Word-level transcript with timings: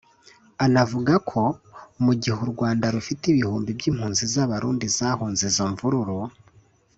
Anavuga 0.65 1.13
ko 1.29 1.41
mu 2.03 2.13
gihe 2.21 2.37
u 2.45 2.49
Rwanda 2.53 2.85
rufite 2.95 3.23
ibihumbi 3.29 3.69
by’impunzi 3.77 4.23
z’Abarundi 4.33 4.85
zahunze 4.97 5.43
izo 5.49 5.65
mvururu 5.73 6.19